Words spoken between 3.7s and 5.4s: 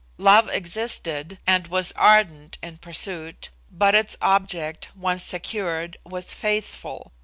its object, once